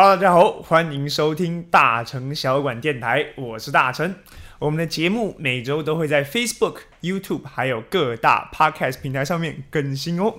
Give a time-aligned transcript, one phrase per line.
[0.00, 4.14] Hello，大家好，欢迎收听大成小馆电台，我是大成。
[4.60, 10.36] 我们的节目每周都会在 Facebook、YouTube 还有各大 Podcast 平台上面更新哦。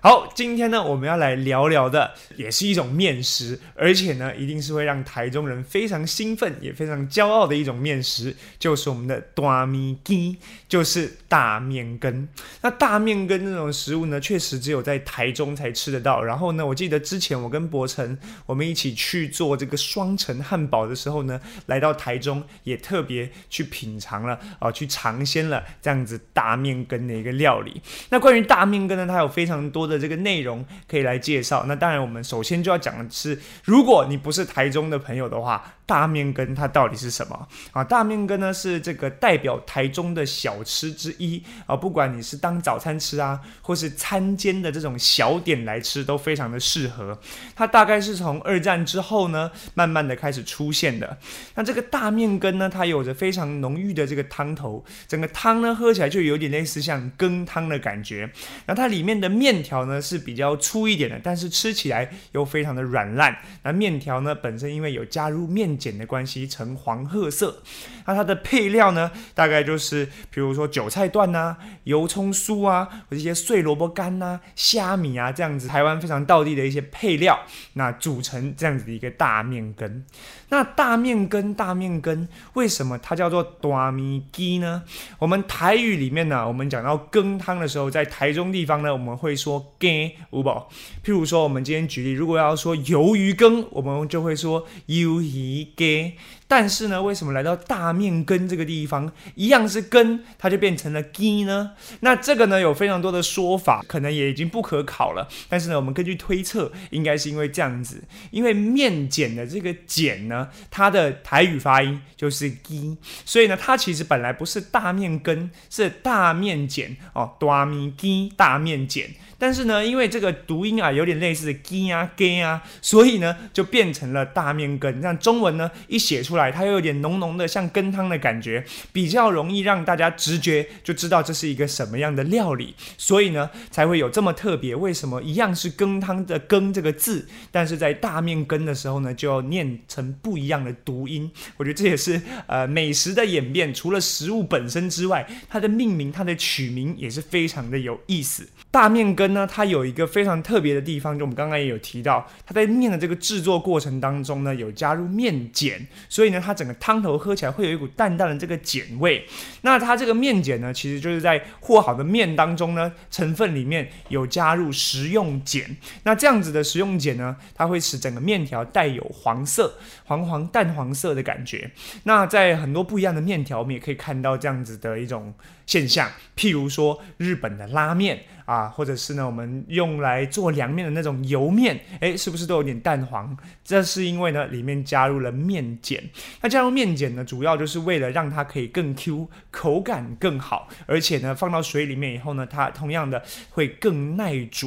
[0.00, 10.36] 好，今天呢，我们要来聊聊的也是一种面食，而且呢，一定是会让台中人非常兴奋也非常骄傲的一种面食，就是我们的大米鸡，
[10.68, 12.28] 就是大面羹。
[12.62, 16.22] 那大面羹这种食物呢，确实只有在台中才吃得到。
[16.22, 27.82] 然后呢，我记得之前我跟博成我们一起去做这个双层汉堡的时候呢，来到台中也特别去品尝了啊，去尝鲜了这样子大面羹的一个料理。
[28.10, 29.87] 那关于大面羹呢，它有非常多。
[29.88, 31.64] 的这个内容可以来介绍。
[31.66, 37.82] 那当然，我们首先就要讲的是，如果你不是台中的朋友的话，大面羹它到底是什么啊？
[37.82, 41.74] 大面羹呢是这个代表台中的小吃之一啊。
[41.74, 47.18] 不管你是当早餐吃啊，或是餐间的这种小点来吃，都非常的适合。
[47.56, 51.16] 它大概是从二战之后呢，慢慢的开始出现的。
[51.54, 58.30] 那这个大面羹呢，它有着非常浓郁的这个汤头，整个汤呢喝起来就有点类似像羹汤的感觉。
[58.66, 59.77] 那它里面的面条。
[59.84, 63.36] 呢是比较粗一点的，但是吃起来又非常的软烂。
[63.62, 67.62] 那面条呢本身因为有加入面碱的关系，呈黄褐色。
[68.06, 77.38] 那它的配料呢，大概就是比如说韭菜段呐、油葱酥啊，或者一些碎萝卜干呐、虾米啊这样子，台湾非常道地的一些配料，
[77.74, 80.04] 那组成这样子的一个大面羹。
[80.48, 84.82] 那大面羹，大面羹为什么它叫做大米鸡呢？
[85.18, 89.67] 我们台语里面呢，我们讲到羹汤的时候，在台中地方呢，我们会说。
[89.78, 90.68] 羹，五宝。
[91.04, 96.12] 譬如说，我们今天举例，如果要说鱿鱼羹，我们就会说鱿鱼羹。
[96.48, 101.72] 但是呢，为什么来到大面根这个地方，一样是根，它就变成了鸡呢？
[102.00, 105.28] 那这个呢，有非常多的说法，可能也已经不可考了。
[105.50, 112.96] 但是呢，我们根据推测，应该是因为这样子，因为面碱的这个碱呢，它的台语发音就是鸡，
[113.26, 119.04] 所以呢，它其实本来不是大面根，是大面碱哦，大米鸡大面碱。
[119.40, 125.00] 但是呢，因为这个读音啊，有点类似 g 啊 “ge” 啊，所以呢，就变成了大面根。
[125.00, 132.74] 像中文呢，一写出来，它又有点浓浓的像羹汤的感觉，比较容易让大家直觉就知道这是一个什么样的料理。
[132.96, 134.74] 所以呢，才会有这么特别。
[134.74, 141.30] 为什么一样是羹汤的“羹”这个字，但是在大面羹的时候呢，就要念成不一样的读音？
[141.56, 143.72] 我觉得这也是呃美食的演变。
[143.72, 148.48] 除了食物本身之外，它的命名、它的取名也是非常的有意思。
[148.72, 149.28] 大面羹。
[149.28, 159.26] 呢，它有一个非常特别的地方，就我们刚刚也有提到，它在面的这个制作过程当中呢，有加入面碱，所以呢，它整个汤头喝起来会有一股淡淡的这个碱味。
[159.62, 165.76] 那它这个面碱呢，其实就是在和好的面当中呢，成分里面有加入食用碱。
[166.04, 171.70] 那这样子的食用碱呢，它会使整个面条带有黄色、黄黄淡黄色的感觉。
[172.04, 175.32] 那在很多不一样的面条，我们也可以看到这样子的一种
[175.66, 178.20] 现象，譬如说日本的拉面。
[178.48, 183.36] 啊，或者是呢，我们用来做凉面的那种油面，诶，是不是都有点蛋黄？
[183.62, 186.02] 这是因为呢，里面加入了面碱。
[186.40, 194.66] 那加入面碱呢，主要就是为了让它可以更 Q，口感更好，而且呢，放到水里面以后呢，它同样的会更耐煮。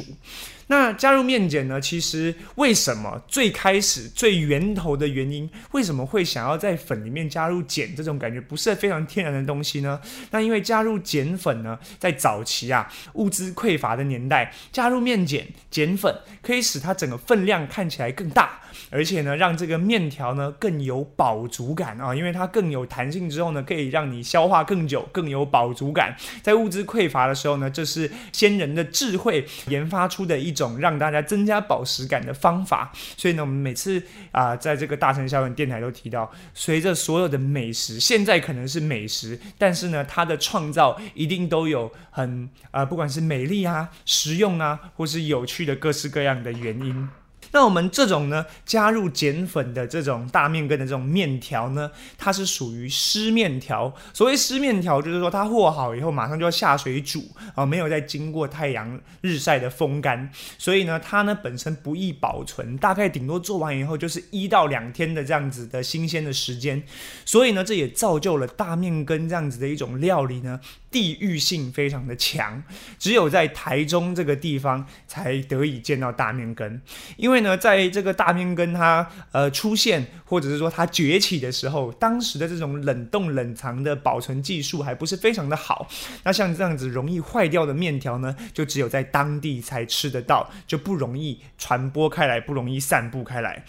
[0.72, 1.78] 那加入面碱呢？
[1.78, 10.00] 其实为什么最开始最源头的原因，为什么会想要在粉里面加入碱这种感觉不是非常天然的东西呢？
[10.30, 18.60] 那因为加入碱粉呢，在早期啊物资匮乏的年代，加入面碱碱粉可以使它整个分量看起来更大。
[18.90, 26.16] 而且呢，让这个面条呢更有饱足感啊，因为它更有弹性之后呢，可以让你消化更久，更有饱足感。
[26.42, 32.92] 在物资匮乏的时候呢，这是先人的智慧研发出的一种种让大家增加饱食感的方法。
[33.16, 47.08] 所以呢，我们每次啊，在这个大城小馆电台都提到，随着所有的美食，现在可能是美食，但是呢，它的创造一定都有很啊，不管是美丽啊、实用啊，或是有趣的各式各样的原因。
[47.52, 53.94] 那我们这种呢，加入碱粉的这种大面根的这种面条呢，它是属于湿面条。
[54.12, 66.82] 所谓湿面条，就是说它和好以后马上就要下水煮啊，没有再经过太阳日晒的风干，所以呢，它呢本身不易保存，大概顶多做完以后就是一到两天的这样子的新鲜的时间。
[67.24, 70.60] 所以呢，这也造就了大面根这样子的一种料理呢。
[70.92, 72.62] 地域性非常的强，
[72.98, 76.80] 只有在台中这个地方才得以见到大面根。
[77.16, 85.88] 因为呢，在这个大面根它呃出现或者是说它崛起的时候，当时的这种冷冻冷藏的保存技术还不是非常的好。
[86.24, 93.64] 那像这样子容易坏掉的面条呢，就只有在当地才吃得到，就不容易传播开来，不容易散布开来。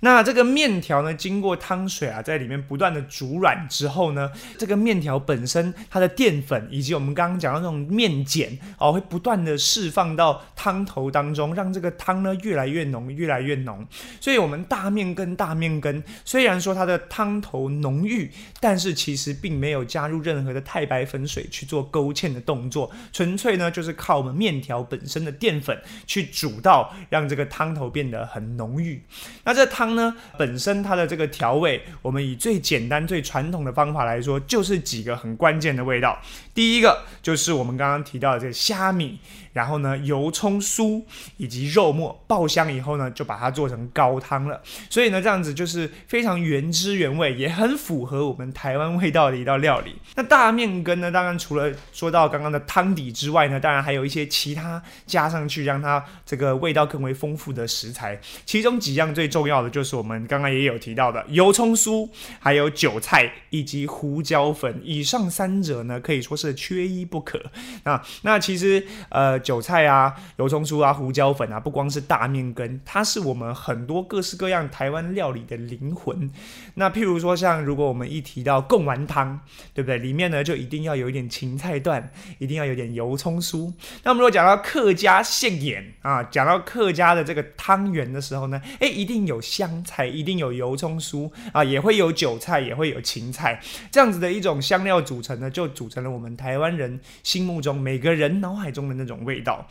[0.00, 8.46] 那这个面条呢，经过汤水啊，在里面不断的煮软之后呢，这个面条本身它的淀粉以及我们刚刚讲到那种面碱
[8.78, 13.84] 哦，会不断的释放到汤头当中，让这个汤呢越来越浓，越来越浓。
[14.20, 18.30] 所以，我们大面跟大面根虽然说它的汤头浓郁，
[18.60, 25.76] 但是其实并没有加入任何的太白粉水去做勾芡的动作，纯粹呢就是靠我们面条本身的淀粉
[26.06, 29.02] 去煮到，让这个汤头变得很浓郁。
[29.42, 29.96] 那这汤。
[29.96, 36.20] 呢，本身它的这个调味，我们以最简单、最传统的方法来说，就是几个很关键的味道。
[36.56, 39.20] 第一个就是我们刚刚提到的这个虾米。
[39.52, 41.02] 然后呢，油葱酥
[41.38, 44.60] 以及肉末爆香以后呢，就把它做成高汤了。
[44.90, 49.96] 所以呢，这样子就是非常原汁原味，也很符合我们台湾味道的一道料理。
[50.14, 58.20] 那大面羹呢，当然除了说到刚刚的汤底之外呢，当然还有一些其他加上去让它这个味道更为丰富的食材。
[58.44, 62.06] 其中几样最重要的就是我们刚刚也有提到的油葱酥，
[62.38, 64.78] 还有韭菜以及胡椒粉。
[64.84, 67.40] 以上三者呢，可以说是是缺一不可。
[67.84, 69.36] 那那其实呃。
[69.46, 76.30] 韭菜啊，油葱酥啊，胡椒粉啊，不光是大面羹，它是我们很多各式各样台湾料理的灵魂。
[76.74, 79.40] 那譬如说，像如果我们一提到贡丸汤，
[79.72, 79.98] 对不对？
[79.98, 83.72] 里面呢就一定要有一点芹菜段，一定要有点油葱酥。
[84.02, 93.60] 那我们如果讲到客家现眼啊，讲到客家的这个汤圆的时候呢，诶，一定有香菜，一定有油葱酥啊，也会有韭菜，也会有芹菜，
[93.92, 99.40] 这样子的一种香料组成呢，就组成了我们台湾人心目中每个人脑海中的那种味。
[99.46, 99.64] 道。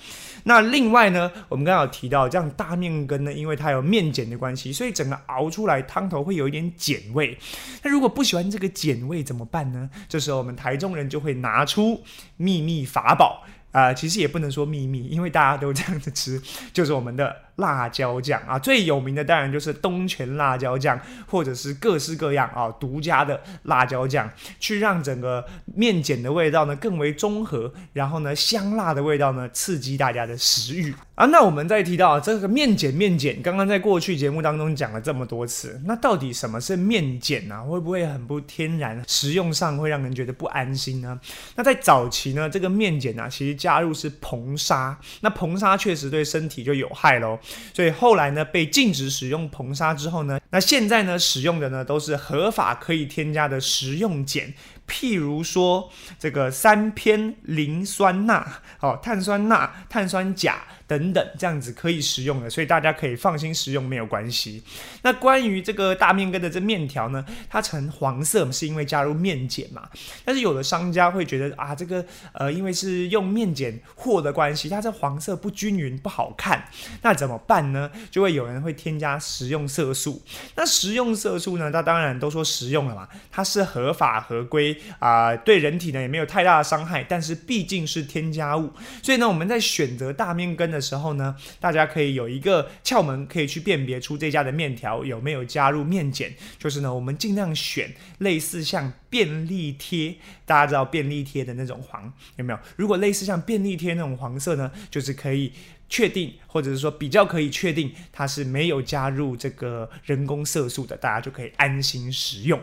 [0.43, 7.37] 那另外呢，我们刚刚有提到，这样大面羹呢，因为它有面碱的关系，所以整个熬出来汤头会有一点碱味。
[7.83, 9.89] 那如果不喜欢这个碱味怎么办呢？
[10.07, 12.01] 这时候我们台中人就会拿出
[12.37, 16.41] 秘密法宝啊，其实也不能说秘密，因为大家都这样子吃，
[16.71, 17.44] 就是我们的。
[17.57, 24.29] 辣椒酱啊，最有名的当然就是东泉辣椒酱，或者是各式各样啊独家的辣椒酱，
[24.59, 31.25] 去让整个面碱的味道呢更为中和，然后呢香辣的味道呢刺激大家的食欲啊。
[31.27, 37.63] 那我们再提到这个面碱，面碱刚刚在过去节目当中讲了这么多次，那到底什么是面碱呢？
[37.63, 41.19] 会不会很不天然，食用上会让人觉得不安心呢？
[41.55, 47.39] 那在早期呢，这个面碱啊，其实加入是硼砂，那硼砂确实对身体就有害喽。
[47.73, 54.53] 所以后来呢，被禁止使用硼砂之后呢，那现在呢，使用的呢都是合法可以添加的食用碱，
[54.87, 55.89] 譬如说
[56.19, 60.63] 这个三偏磷酸钠、哦碳酸钠、碳酸钾。
[60.87, 64.61] 等等，这样子可以食用的，所以大家可以放心食用，没有关系。
[65.01, 69.89] 那关于这个大面根的这面条呢，它呈黄色是因为加入面碱嘛？
[70.23, 76.65] 但是有的商家会觉得啊，这个呃，因为是用面碱和的关系，它这黄色不均匀，不好看。
[77.01, 77.89] 那怎么办呢？
[78.11, 80.21] 就会有人会添加食用色素。
[80.53, 81.71] 那食用色素呢？
[81.71, 88.71] 它当然都说食用了嘛，它是合法合规啊，对人体呢也没有太大的伤害，但是毕竟是添加物，
[89.01, 90.74] 所以呢，我们在选择大面根。
[90.75, 96.29] 的时候呢，大家可以有一个窍门，可以去辨别出这家的面条有没有加入面碱。
[96.59, 102.59] 就是呢，我们尽量选类似像便利贴，大家知道便利贴的那种黄有没有？
[102.75, 105.53] 如果类似像便利贴那种黄色呢，就是可以
[105.87, 112.59] 确定，或者是说比较可以确定它是没有加入这个人工色素的，大家就可以安心食用。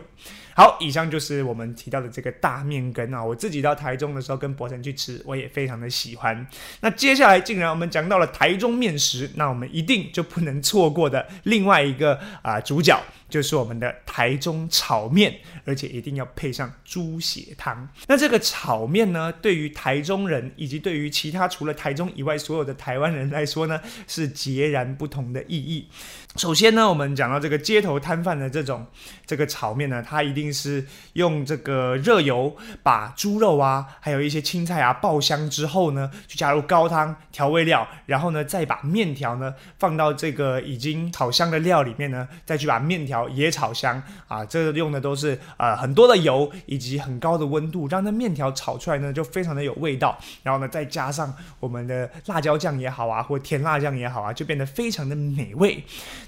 [0.55, 3.23] 好，以上就是我们提到的这个大面羹啊。
[3.23, 6.45] 我自己到台中的时候跟博成去吃，我也非常的喜欢。
[6.81, 13.01] 那接下来，竟然我们讲到了台中面食，那我们一定就不能错过的另外一个啊主角。
[13.29, 15.33] 就是我们的台中炒面，
[15.65, 17.89] 而且一定要配上猪血汤。
[18.05, 25.89] 那这个炒面呢，对于台中人以及对于其他除了台中以外所有的台湾人来说呢，是截然不同的意义。
[26.35, 28.85] 首先呢，我们讲到这个街头摊贩的这种
[29.25, 43.13] 这个炒面呢，它一定是用这个热油把猪肉啊，还有一些青菜啊爆香之后呢，去加入高汤调味料，然后呢再把面条呢放到这个已经炒香的料里面呢，再去把面条。
[43.29, 50.17] 也炒香啊，这个用的都是呃很多的油以及很高的温度，让那面条炒出来呢就非常的有味道。
[50.43, 55.83] 然后呢，再加上我们的辣椒酱也好啊，或甜辣酱也好啊，就变得非常的美味。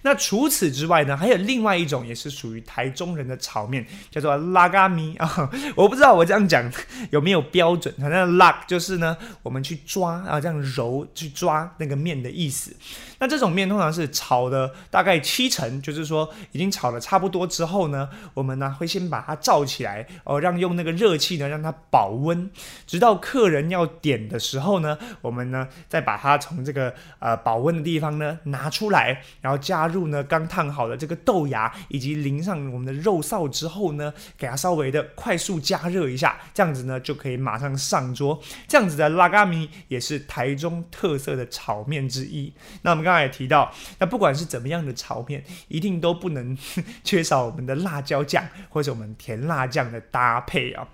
[0.06, 5.50] 那除此之外呢，还有另外一种也是属于台中人的炒面，叫做拉嘎咪啊。
[5.76, 6.72] 我不知道我这样讲
[7.10, 12.72] 有没有标准，反正拉就是呢，我们去抓啊，这样揉去抓那个面的意思。
[13.18, 22.48] 那这种面通常是炒的大概七成，就是说已经炒的差不多之后呢，我们呢会先把它罩起来，哦，让用那个热气呢让它保温，
[22.86, 38.38] 直到客人要点的时候呢，我们呢再把它从这个呃保温的地方呢拿出来，然后加入呢刚烫好的这个豆芽，以及淋上我们的肉臊之后呢，给它稍微的快速加热一下，这样子呢就可以马上上桌。
[38.68, 42.54] 这样子的拉嘎米也是台中特色的炒面之一。
[42.82, 46.58] 那我们刚才也提到，那不管是怎么样的炒面，一定都不能
[47.04, 50.86] 缺少我们的辣椒酱或者我们甜辣酱的搭配啊。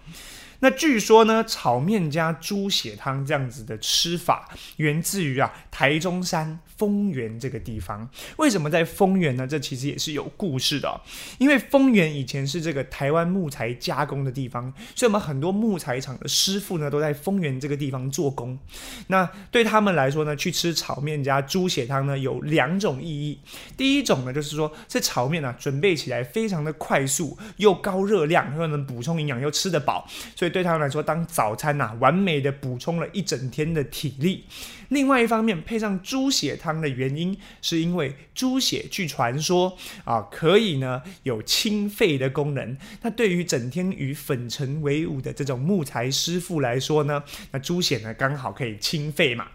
[0.61, 8.07] 那据说呢，炒面加猪血汤这样子的吃法，源自于啊台中山丰原这个地方。
[8.37, 9.47] 为什么在丰原呢？
[9.47, 11.01] 这其实也是有故事的。
[11.39, 18.57] 因为丰原以前是这个台湾木材加工的地方，所以我们很多木材厂的师傅呢，都在丰原这个地方做工。
[19.07, 23.39] 那对他们来说呢，去吃炒面加猪血汤呢，有两种意义。
[23.75, 30.50] 第一种呢，就是说这炒面呢，准备起来非常的快速，又高热量，又能补充营养，又吃得饱，所以。
[30.51, 34.43] 对他们来说，当早餐呐，完美的补充了一整天的体力。
[34.89, 42.77] 另外一方面，配上猪血汤的原因，是因为猪血据传说啊，可以呢有清肺的功能。
[43.01, 49.47] 那对于整天与粉尘为伍的这种木材师傅来说呢，那猪血呢刚好可以清肺嘛。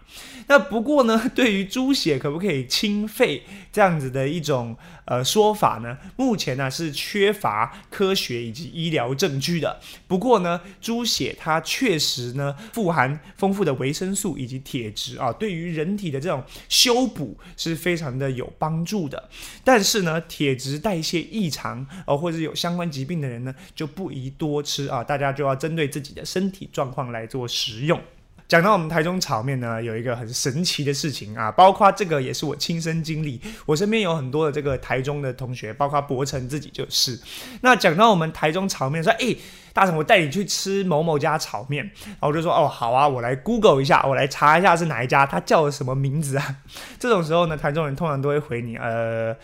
[0.47, 4.75] 那不过呢，对于猪血可不可以清肺这样子的一种
[5.05, 9.79] 呃说法呢，目前呢是缺乏科学以及医疗证据的。
[10.07, 15.33] 不过呢，猪血它确实呢富含丰富的维生素以及铁质啊。
[15.33, 19.29] 对于人体的这种修补是非常的有帮助的。
[19.65, 25.03] 但是呢，铁质代谢异常哦，或者有相关疾病的人呢，就不宜多吃啊。
[25.03, 28.01] 大家就要针对自己的身体状况来做食用。
[28.47, 33.41] 讲到我们台中炒面呢，有一个很神奇的事情啊，包括这个也是我亲身经历。
[33.65, 37.19] 我身边有很多的这个台中的同学，包括博成自己就是。
[37.61, 39.35] 那讲到我们台中炒面，说哎。
[39.73, 46.55] 大成，我带你去吃某某家炒面，然后我就说哦好啊，我来 Google 一下，我来查一下是哪一家，它叫什么名字啊？
[46.97, 49.35] 这种时候呢，台中人通常都会回你，呃，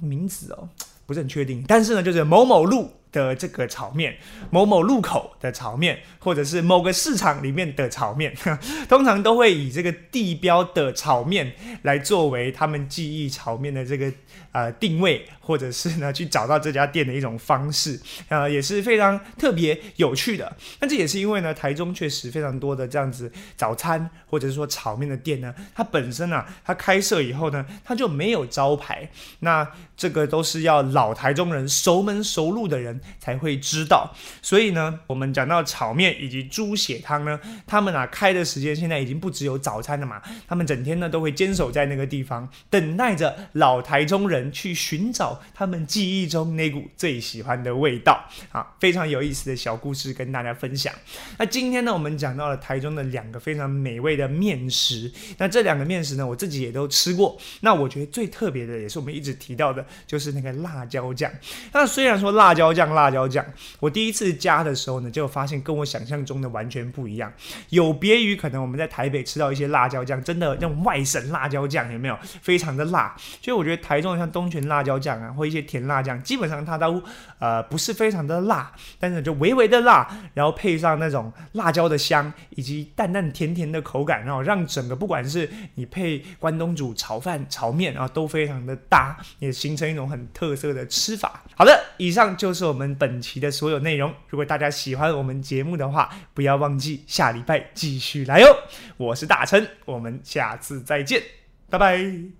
[0.00, 0.66] 名字哦，
[1.04, 2.90] 不是很确定，但是呢，就是某某路。
[3.24, 4.16] 的这个炒面，
[4.50, 8.34] 某某路口的炒面，或者是某个市场里面的炒面，
[8.88, 14.12] 通常都会以这个地标的炒面来作为他们记忆炒面的这个
[14.52, 20.54] 呃定位，或者是呢去找到这家店的一种方式， 呃也是非常特别有趣的。
[20.80, 29.08] 那这也是因为呢，台中确实非常多的这样子早餐或者是说炒面的店呢，它本身啊，它开设以后呢，它就没有招牌，
[29.40, 33.00] 那这个都是要老台中人熟门熟路的人。
[33.18, 50.92] 才会知道，所以呢，我们讲到炒面以及猪血汤呢，他们啊开的时间现在已经不只有早餐了嘛，他们整天呢都会坚守在那个地方，等待着老台中人去寻找他们记忆中那股最喜欢的味道啊，非常有意思的小故事跟大家分享。
[51.36, 57.36] 那今天呢，我们讲到了台中的两个非常美味的面食，那这两个面食呢，我自己也都吃过。
[57.60, 61.30] 那我觉得最特别的，也是我们一直提到的，就是那个辣椒酱。
[61.72, 62.86] 那虽然说辣椒酱。
[62.96, 63.44] 辣椒酱，
[63.78, 67.30] 我第一次加的时候呢，就发现跟我想象中的完全不一样，
[67.68, 72.18] 有别于可能我们在台北吃到一些辣椒酱，真的那种外省辣椒酱有没有？
[72.40, 73.14] 非常的辣。
[73.42, 77.02] 所以我觉得台中像东泉辣椒酱啊，或一些甜辣酱，基本上它都
[77.38, 91.42] 呃不是非常的辣，但是就微微的辣，然后配上那种辣椒的香，以及淡淡甜甜的口感，然后让整个不管是你配关东煮、炒饭、炒面啊，都非常的搭，也形成一种很特色的吃法。
[91.54, 92.86] 好的，以上就是我我们。
[92.98, 98.56] 本期的所有内容，如果大家喜欢我们节目的话，不要忘记下礼拜继续来哦。
[98.96, 101.22] 我是大成，我们下次再见，
[101.68, 102.36] 拜拜。